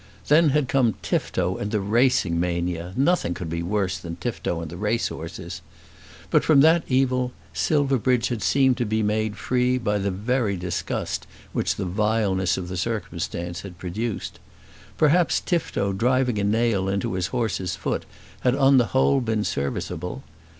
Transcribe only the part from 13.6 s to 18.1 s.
had produced. Perhaps Tifto driving a nail into his horse's foot